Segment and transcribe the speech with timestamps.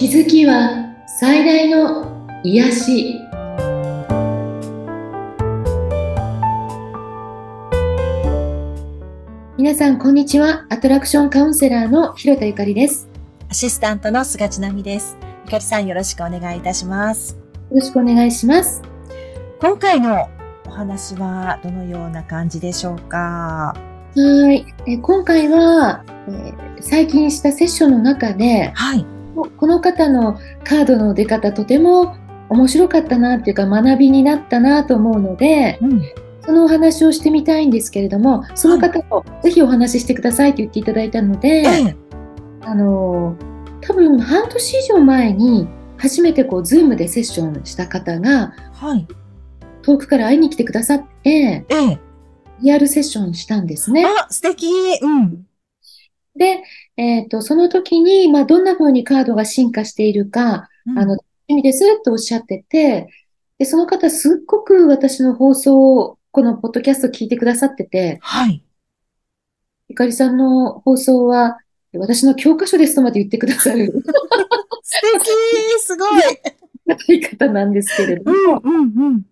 [0.00, 3.20] 気づきは最大の癒し。
[9.58, 10.64] 皆さんこんにちは。
[10.70, 13.10] アトラクションカウンセラーの広田ゆかりです。
[13.50, 15.18] アシスタントの菅千奈美です。
[15.44, 17.36] ゆかりさんよろしくお願いいたします。
[17.70, 18.80] よろしくお願いします。
[19.60, 20.30] 今回の
[20.66, 23.76] お話はどのような感じでしょうか？
[24.16, 24.64] はい。
[24.86, 29.04] え今回は、えー、最近したセッションの中で、はい、
[29.44, 32.16] この方のカードの出方とても
[32.48, 36.02] 面白かったなっていうか学びになったなと思うので、うん、
[36.44, 41.96] そのお話をしてみたいんですけれども、その方とぜひお話ししてくださいと言っていただいたので、はい、
[42.62, 43.36] あの、
[43.80, 49.06] 多分半年以上前に初めてこう、ズームでセッションした方が、はい、
[49.82, 51.98] 遠くから会いに来てくださって、ええ、
[52.62, 54.04] リアルセッションしたんですね。
[54.06, 54.68] あ、素敵。
[55.02, 55.46] うん。
[56.40, 56.62] で、
[56.96, 63.08] えっ、ー、と、その時に、まあ、どんな風にカードが進化しているか、うん、あの、意味ですっておっしゃってて、
[63.58, 68.64] で、その方すっごく私の放送を、このポッドキャスト聞いてくださってて、はい。
[69.88, 71.58] ゆかりさんの放送は、
[71.92, 73.92] 私の教科書ですとまで言ってくださる。
[74.82, 75.30] 素敵
[75.80, 76.22] すごい
[76.88, 78.62] 高い方なんですけれども。
[78.64, 79.22] うんうんうん。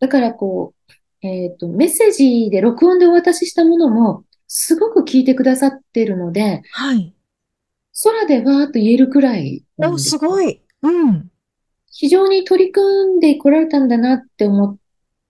[0.00, 0.74] だからこ
[1.22, 7.14] う、えっ、ー、と、メッセージで録音でお渡ししたものも、すごく聞いてくださってるので、はい。
[8.02, 9.64] 空でわーっと言えるくらい。
[9.76, 10.60] お、すごい。
[10.82, 11.30] うん。
[11.92, 14.76] 非常に取り組んでこられたんだなって思っ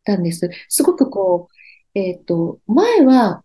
[0.05, 0.49] たんです。
[0.71, 1.49] すごくこ
[1.95, 3.45] う、えっ、ー、と、前は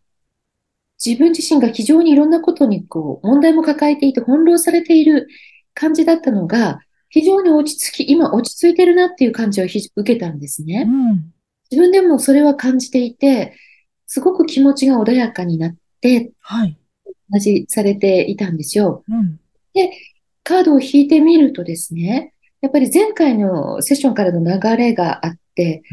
[1.03, 5.27] 自分自身が非常にいろんなことにこう、問題も抱えていて翻弄されている
[5.73, 6.79] 感じだったのが、
[7.09, 10.85] 非常に落ち着き、今落ち着いてるなっていう感じを受けたんですね。
[10.87, 11.33] うん、
[11.69, 13.57] 自分でもそれは感じていて、
[14.07, 16.77] すごく気持ちが穏やかになって、はい。
[17.29, 19.03] 同じされていたんですよ。
[19.07, 19.39] うん。
[19.73, 19.91] で、
[20.43, 25.83] カードを引いてみるとですね、やっぱり前回のセッションからの流れがあって、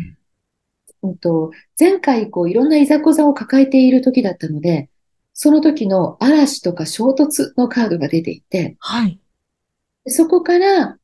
[1.03, 4.89] うん、うんと前回こういろんないざこざを抱えている時だったので、
[5.35, 9.19] その時の嵐とか衝突のカードが出ていて、はい。
[10.07, 10.99] そこから、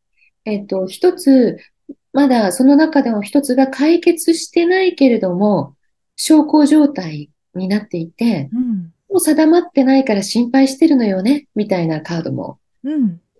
[0.44, 1.58] えっ、と、一つ、
[2.12, 5.74] まだその中でも一つが解決してないけれども、
[6.18, 12.92] 小康状態になっていて、うん、もう定まってないから心配してるのよね、みたいなカードも出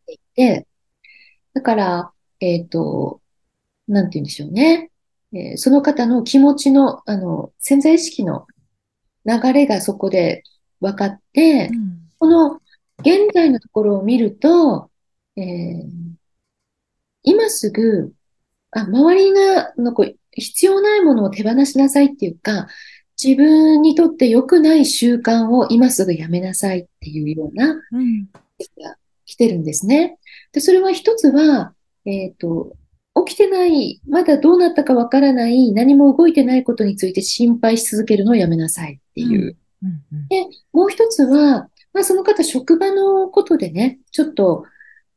[0.07, 0.67] ていて、
[1.53, 3.21] だから、えっ、ー、と、
[3.89, 4.91] なんて言うんでしょうね。
[5.35, 8.47] えー、その方の気持ちの、あの、潜在意識の
[9.27, 10.45] 流れがそこで
[10.81, 12.61] 分かって、うん、この
[13.01, 14.91] 現在のところを見ると、
[15.37, 15.89] えー、
[17.25, 18.13] 今すぐ、
[18.71, 22.69] あ、周りが、のこう必要ないものを手放しなさいっていうか、
[23.23, 28.27] 自分にとって良くない習慣を今すぐやめなさいっていうような、うん、
[28.81, 30.19] が来てるんですね。
[30.53, 32.77] で、それは一つは、えっ、ー、と、
[33.27, 39.57] 起きてない、まだどうなったかわからない、何も動いてないことについて心配し続けるのをやめなさいっていう。
[39.83, 44.65] うんうんうん、で、もう一つは、まあ、その方職場のことでね、ちょっと、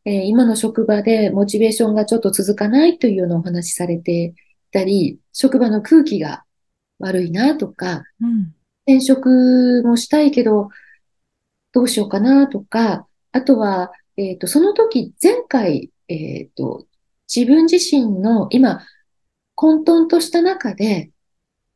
[0.06, 4.34] えー、今の職場でモチベーションがちょっと続かないというようなお話されて
[4.72, 6.44] たり、職場の空気が
[7.00, 8.54] 悪いなとか、うん、
[8.86, 10.70] 転職もしたいけど、
[11.72, 16.86] どうしようかなとか、あとは、えっ、ー、と、その時、前回、えっ、ー、と、
[17.34, 18.82] 自分自身の今、
[19.56, 21.12] 混沌とした中で、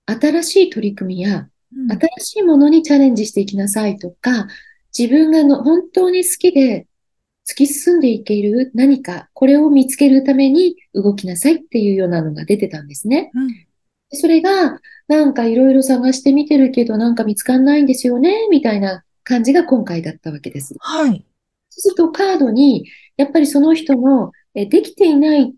[0.06, 4.48] 新しい取り組みや、うん、新しいものにチャレンジしていきなさいとか、
[4.98, 6.88] 自分がの本当に好きで
[7.48, 13.32] 突き進んでいける何か、これを見つけるために動きなさいっていうようなのが出てたんですね。
[13.34, 13.50] うん、
[14.12, 20.76] それが、なんかいろいろ探してみてるけど、なんか見つかんないんですよね、みたいな感じが今回だったわけです。
[20.80, 21.26] はい。
[21.70, 25.54] そうするとカードに、やっぱりその人のえできていない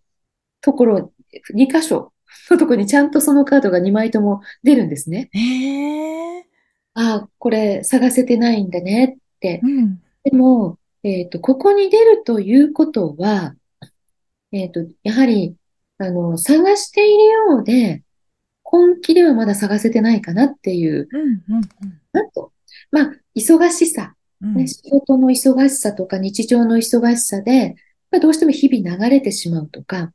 [0.59, 1.13] ところ、
[1.53, 2.11] 2箇所
[2.49, 5.29] のところにちゃんとそのカードが2枚とも出るんですね。
[5.31, 6.43] へあ
[6.95, 9.61] あ、これ探せてないんだねって。
[9.63, 13.55] うん、でも、えっ、ー、と、ここに出るということは、
[14.51, 15.55] えっ、ー、と、やはり、
[15.97, 18.03] あの、探しているようで、
[18.63, 21.61] 本気ではまだ探せてないかなっていう、うんうん
[22.13, 22.51] うん、あと、
[22.91, 27.75] まあ、忙しさ、ね、うん、仕事の忙しさとか日常の忙しさで、
[28.11, 30.11] まあ、どうしても日々流れてしまうとか、うんうん、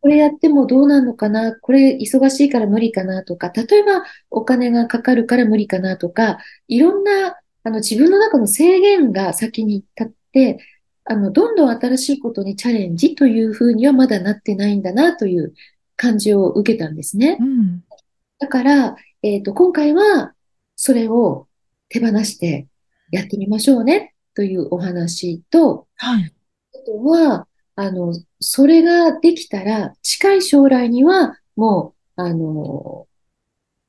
[0.00, 10.58] これやってもどうなるのかな、これ忙しいから無理かなとか、例えばお金がかかるから無理かなとか、いろんなあの、自分の中の制限が先に立って、
[11.04, 15.54] あの、どんどん新しいことにチャレンジというふうにはまだなってないんだなという
[15.96, 17.36] 感じを受けたんですね。
[17.40, 17.84] うん、
[18.38, 20.34] だから、えっ、ー、と、今回は
[20.76, 21.48] それを
[21.88, 22.68] 手放して
[23.10, 26.32] やってみましょうねというお話と、はい、
[26.72, 27.46] ことは、
[27.76, 33.06] あの、それができたら、近い将来には、もう、あの、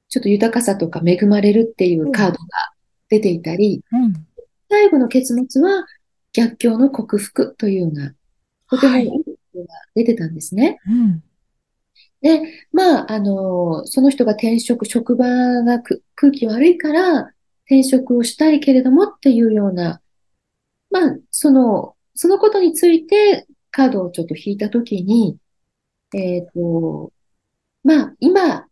[0.09, 2.70] ちょっと豊かさとか恵まれるっていうカードが
[3.11, 4.13] 出ていたり、うん。
[4.69, 5.85] 最後の結末は
[6.31, 8.15] 逆境の克服というような、
[8.69, 9.21] とてもはいいいこ
[9.53, 10.79] とが出てたんですね。
[10.87, 11.23] うん。
[12.21, 12.41] で、
[12.71, 15.27] まあ、あの、その人が転職、職場
[15.63, 17.33] がく空気悪いから
[17.65, 20.01] 転職をしたいけれどもっていうような、
[20.89, 25.37] まあ、その、そのことについてカードをちょっと引いたときに、
[26.13, 27.11] えっと、
[27.83, 28.67] まあ、今、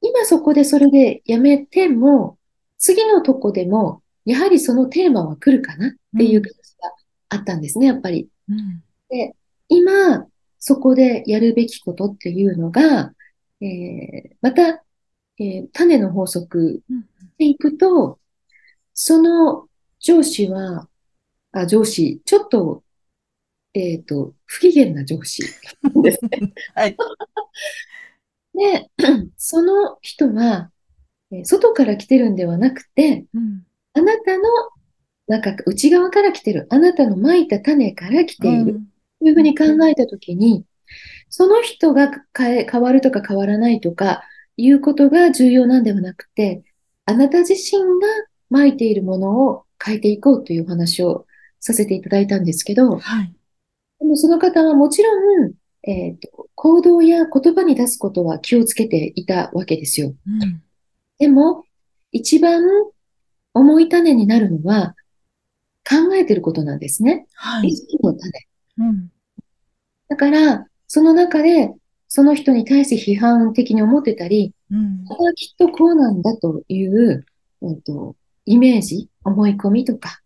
[0.00, 2.38] 今そこでそれでやめても、
[2.82, 6.92] 次のとこでも、やはりそのテーマは来るかなっていう感じが
[7.30, 8.28] あったんですね、やっぱり。
[8.48, 8.82] うん。
[9.08, 9.36] で、
[9.68, 10.26] 今、
[10.58, 13.14] そこでやるべきことっていうのが、
[13.60, 14.84] えーまた、
[15.38, 17.08] えー種の法則うん。
[17.38, 18.18] でいくと、
[18.94, 19.68] その
[20.00, 20.88] 上司は、
[21.52, 22.84] あ、上司、ちょっと、
[23.74, 25.42] えっと、不機嫌な上司
[26.02, 26.54] ですね。
[26.74, 26.96] はい。
[28.54, 28.90] で、
[29.36, 30.71] その人は、えー
[31.44, 33.64] 外から来てるんではなくて、うん。
[33.94, 34.42] あなたの、
[35.28, 38.80] なんか内側から来てる、あなたの蒔いた種から来ている。
[39.20, 40.64] というふうに考えたときに、
[41.30, 44.22] その人が変え、変わるとか変わらないとか
[44.56, 46.62] いうことが重要なんではなくて、
[47.06, 48.08] あなた自身が
[48.50, 51.26] 蒔いているものを変えていこうという話を
[51.60, 53.32] させていただいたんですけど、はい。
[54.00, 55.10] でもその方はもちろ
[55.46, 55.52] ん、
[55.84, 60.14] えっと、行動や言葉に出すことは気をつけていたわけですよ。
[60.26, 60.62] うん。
[61.22, 61.62] でも、
[62.10, 62.64] 一番
[63.54, 64.96] 重い種になるのは
[65.88, 67.28] 考えてることなんですね。
[67.30, 67.76] 意はい。
[67.76, 68.32] 識の種。
[68.78, 69.12] うん。
[70.08, 71.72] だから、その中で、
[72.08, 75.04] その人に対して批判的に思ってたり、うん。
[75.04, 77.24] これはきっとこうなんだという、
[77.62, 80.18] えっと、イメージ、思い込みとか、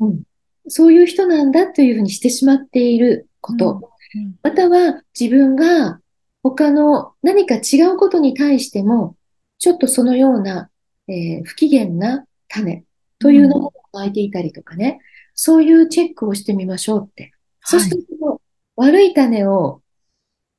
[0.00, 0.22] うん、
[0.66, 4.34] そういう人なんだというふうにしてしまっていること、うん。
[4.42, 6.00] または自分が
[6.42, 9.14] 他の何か違うことに対しても、
[9.62, 10.70] ちょっとそのような、
[11.06, 12.82] えー不機嫌な種
[13.20, 14.98] というのを巻いていたりとかね、
[15.36, 17.30] そういうチェックをしてみましょうって。
[17.60, 18.40] そしてその
[18.74, 19.80] 悪い種を、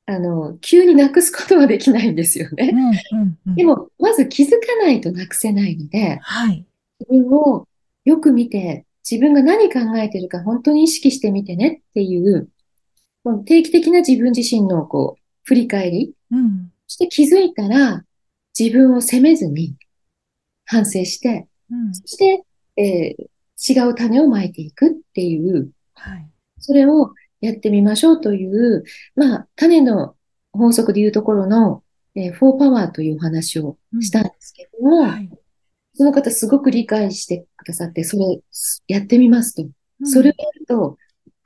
[0.06, 2.70] あの、急になくすことはできないんですよね。
[3.12, 3.20] うん。
[3.20, 3.38] うん。
[3.46, 3.54] うん。
[3.54, 6.64] でも、まず気づかないとなくせないので、はい。
[7.00, 7.68] 自分を
[8.06, 12.48] よく見て、自分が何考えてるか本当に意識してみてねっていう、
[13.22, 16.72] もう定期的な自分自身のこう、振り返り、うん。
[16.86, 18.02] そして気づいたら、
[18.58, 19.76] 自分を責めずに
[20.66, 21.94] 反省して、うん。
[21.94, 22.44] そして、
[22.76, 26.28] えー違う種をまいていくっていう、はい。
[26.58, 28.82] それをやってみましょうという、
[29.14, 30.16] まあ、種の
[30.52, 31.82] 法則でいうところの、
[32.16, 35.30] えーフォーパワーというお話をしたんですけども、はい。
[35.94, 38.24] その方すごく理解してくださって、それ
[38.88, 39.68] やってみますと。
[40.04, 40.98] それをやると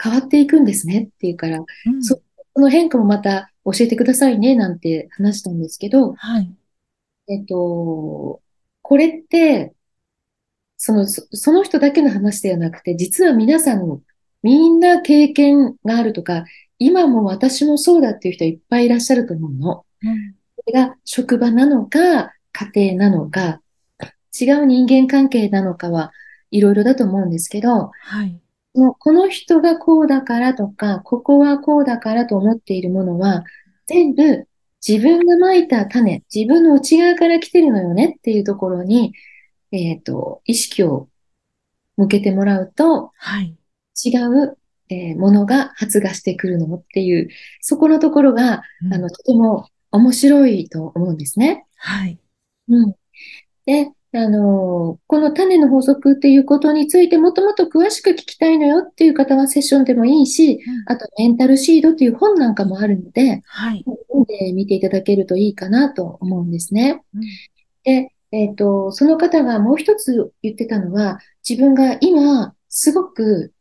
[0.03, 2.21] 変わっていくんですねっていうから、うん、そ
[2.55, 6.51] その変化もまた教えてくださいねなんて話したんですけど、はい。
[7.29, 8.41] えっと、
[8.83, 9.75] これって、
[10.77, 14.03] その、そその人だけの話ではなくて、実は皆さん、
[14.43, 16.45] みんな経験があるとか、
[16.79, 19.85] 今も私もそうだっていう人いっぱいいらっしゃると思うの。
[20.03, 20.35] うん。
[20.57, 23.61] それが職場なのか、家庭なのか、
[24.41, 26.13] 違う人間関係なのかは
[26.51, 28.41] いろいろだと思うんですけど、はい。
[28.75, 33.45] もうこの人がこうだからとか、ここはこうだからと思っているものは、
[33.87, 34.48] 全部
[34.87, 39.13] 自分がまいた種、自分の内側から来てるのよねっていうところに、
[39.73, 41.09] えっと、意識を
[41.97, 43.57] 向けてもらうと、はい。
[44.05, 44.59] 違う、
[44.91, 47.29] えーものが発芽してくるのっていう、
[47.61, 51.67] そこのところが、うんあの、とても面白いと思うんですね。
[51.77, 52.19] はい。
[52.69, 52.95] うん。
[53.67, 63.85] で、あの、この種の法則っていうことについてもっともっと詳しく聞きたいのよっていう方はセッションでもいいし、あとメンタルシードっていう本なんかもあるので、はい。
[64.19, 67.03] 本で見ていただけるといいかなと思うんですね。
[67.15, 67.23] うん
[67.85, 73.55] で、えっと、その方がもう一つ言ってたのは、自分が今、すごく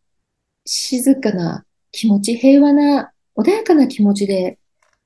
[0.66, 4.60] 静かな気持ち、平和な、穏やかな気持ちで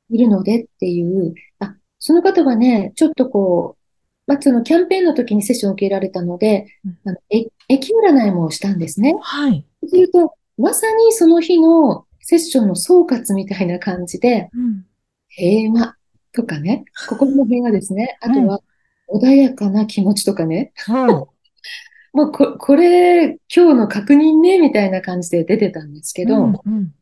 [0.10, 3.82] いるのでっていう、あ、その方はね、ちょっとこう、
[4.26, 9.16] まあ、そのキャンペーンの時にセッションを受けられたのでうん、あの、え駅占いもしたんですね。
[9.22, 9.66] はい。
[9.88, 14.86] すると、まさにその日のセッションの総括みたいな感じで、うん。
[15.36, 15.96] 平和
[16.34, 18.18] とかね、心の平和ですね。
[18.22, 18.62] あとは、
[19.10, 20.72] 穏やかな気持ちとかね。
[20.88, 21.08] うん。
[22.14, 26.94] もうこ、これ、今日の確認ね、みたいな感じで出てたんですけど、うん。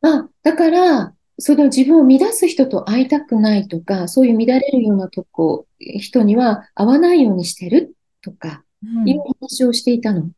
[0.00, 10.30] まあ、だから、その自分を乱す人と会いたくないとか、そういう乱れるようなとこ、人には会わないようにしてるとか、うんいう話をしていたの。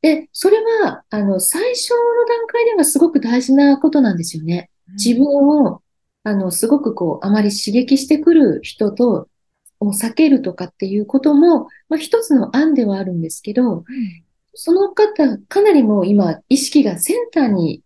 [0.00, 1.96] で、それは、あの、最初の
[2.28, 4.70] 段階ではすごく大事なことなんですよね。
[4.92, 5.82] 自分を、
[6.24, 9.28] あの、すごくこう、あまり刺激してくる人と、
[9.80, 13.84] を避けるとかっていうことも、まあ、一つの案ではあるんですけど、うん
[14.54, 17.82] その方、かなりもう今、意識がセンターに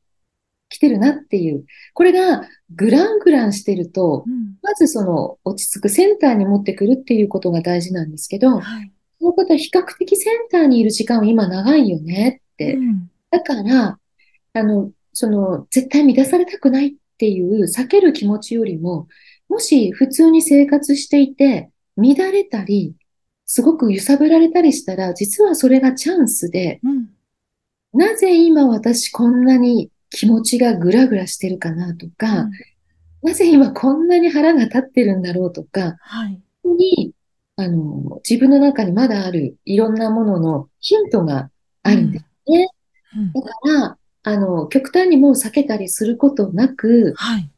[0.68, 1.64] 来てるなっていう。
[1.95, 8.92] これが、グラングランしてると、うんまずその、落ち着くセンターに持ってくるっていうことが大事なんですけど、はい。
[9.18, 12.75] その方、比較的センターにいる時間は今長いよねって。
[12.75, 13.99] うんだから、
[14.54, 19.08] あの、その、絶対乱されたくないっていう避ける気持ちよりも、
[19.48, 22.94] もし普通に生活していて、乱れたり、
[23.44, 27.08] すごく揺さぶられたりしたら、実はそれがチャンスで、うん
[27.94, 32.50] なぜ今私こんなに気持ちがグラグラしてるかなとか、うん
[33.22, 36.40] なぜ今こんなに腹が立ってるんだろうとか、はい。
[36.64, 37.12] に、
[37.56, 41.50] あの、自分の中にまだあるいろんなもののヒントが
[41.82, 42.68] あるんですね。
[43.16, 47.50] うんだから、あの、極端にもう避けたりすることなく、はい。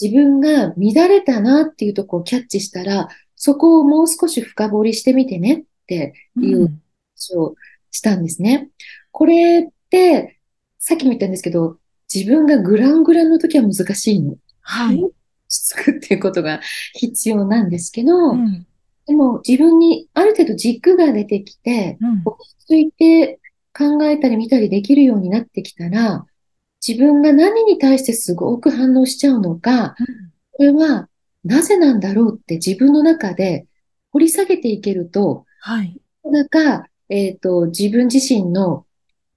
[0.00, 6.82] 自分が乱れたなっていうところをキャッチしたら、そこをもう少し深掘りしてみてねっていううん
[7.16, 7.54] 話を
[7.90, 8.68] したんですね。
[9.10, 10.38] これって、
[10.78, 11.78] さっきも言ったんですけど、
[12.12, 14.36] 自分がグラングランの時は難しいの。
[14.60, 15.02] はい。
[15.02, 15.14] 落
[15.48, 16.60] ち着くっていうことが
[16.94, 18.66] 必要なんですけど、うん
[19.04, 23.40] でも自分にある程度軸が出てきて、うん落ち着いて
[23.76, 26.26] 考えたり見たりできるようになってきたら、
[26.86, 29.94] 自分が何に対してすごく反応しちゃうのか、
[30.52, 31.08] これは
[31.44, 33.66] なぜなんだろうって自分の中で
[34.10, 36.00] 掘り下げていけると、はい。
[36.24, 38.86] なかなか、えっと、自分自身の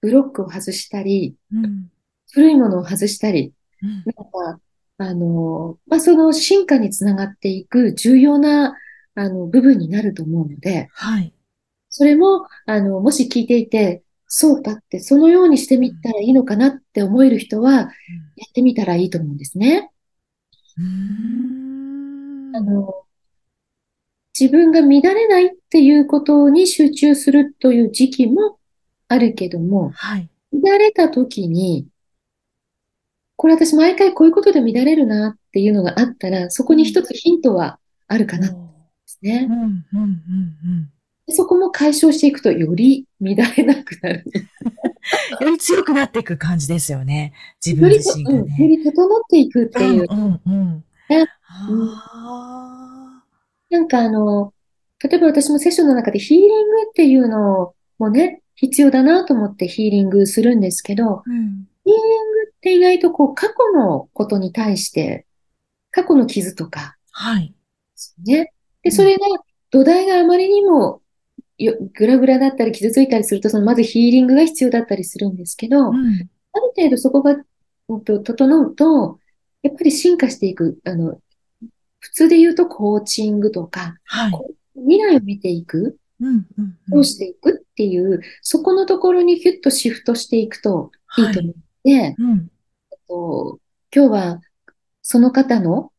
[0.00, 1.90] ブロックを外したり、うん
[2.32, 4.60] 古いものを外したり、うんなんか、
[4.98, 8.76] あの、まあ、その進化につながっていく重要な、
[9.14, 11.32] あの、部分になると思うので、はい。
[11.88, 19.90] それも、あの、もし聞いていて、そうかって、そのようにしてみたらいいのかなって思える人は、やってみたらいいと思うんですね。
[22.54, 23.04] あの、
[24.38, 28.58] 自分が乱れないっていうことに集中するという時期も
[29.08, 30.28] あるけども、はい。
[30.52, 31.86] 乱れた時に、
[33.36, 37.78] これ私毎回こういうことで乱れるなっていうのがあったら、そこに一つヒントは
[38.08, 38.54] あるかなで
[39.06, 39.58] すねうん。
[39.60, 40.95] うんうんうんで
[41.28, 44.24] そこも解消していくとより乱れなくなる。
[45.40, 47.32] より強くなっていく感じですよね。
[47.64, 48.56] 自分自身がうん、よね。
[48.58, 50.06] り整っていくっていう。
[50.08, 50.84] うんうん
[53.68, 54.52] なんかあの、
[55.02, 65.26] 例えば私もセッションの中でヒーリングっていうのもね、必要だなと思ってヒーリングするんですけど、ーうんヒーリングって意外とこう過去のことに対して、
[65.90, 67.54] 過去の傷とか、はい。
[68.24, 68.52] ね。
[68.82, 69.26] で、それが
[69.70, 71.00] 土台があまりにも
[71.58, 76.28] よグラグラだったり傷ついたりすると、そのまずヒーリングが必要だったりするんですけど、うん。
[76.52, 77.36] ある程度そこが、
[77.88, 79.18] うんと、整うと、
[79.62, 81.20] やっぱり進化していく、あの、
[82.00, 84.32] 普通で言うとコーチングとか、はい。
[84.74, 91.22] 未来を見ていく、うんうんどうしていくっていう、そこのところにヒュッとシフトしていくとい。
[91.22, 92.50] いと思うので、うん。
[93.08, 93.60] と
[93.94, 94.40] 今日は
[95.02, 95.92] その方の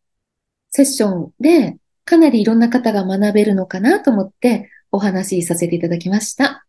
[0.70, 6.66] セッションでかなりいろんな方が学べるのかなと思ってお話しさせていただきました。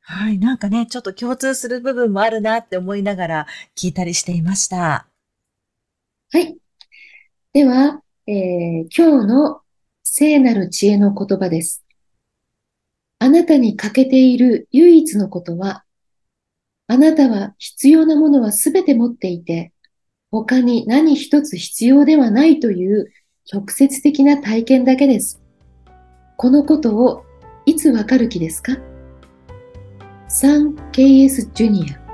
[0.00, 0.38] はい。
[0.38, 3.46] なんかね、ちょっと共通する部分もあるなって思いながら
[3.76, 5.08] 聞いたりしていました。
[6.32, 6.56] はい。
[7.52, 9.60] では、えー今日の
[10.04, 11.84] 聖なる知恵の言葉です。
[13.18, 15.84] あなたに欠けている唯一のことは、
[16.86, 19.72] あなたは必要なものはすべて持っていて、
[20.30, 23.12] 他に何一つ必要ではないという
[23.52, 25.42] 直接的な体験だけです。
[26.36, 27.25] このことを
[27.66, 28.72] いつわかる気ですか
[30.28, 32.06] ?3KS ジュニア。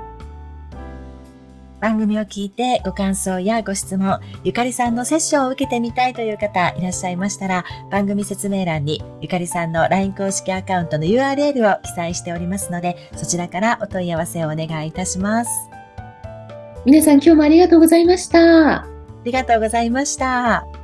[1.79, 15.51] 番組を聞いてご感想やご質問、ゆかりさんのセッションを受けてみたいという方いらっしゃいましたら、番組説明欄にゆかりさんの LINE 公式アカウントの URL を記載しておりますので、そちらからお問い合わせをお願いいたします。
[16.85, 18.85] 皆さん今日もありがとうございました。
[18.85, 18.87] あ
[19.23, 20.82] りがとうございました。